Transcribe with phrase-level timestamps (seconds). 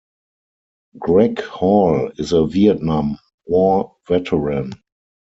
[0.97, 4.73] Greg Hall is a Vietnam war veteran.